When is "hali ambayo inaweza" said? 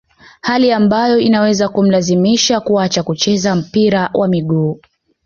0.41-1.69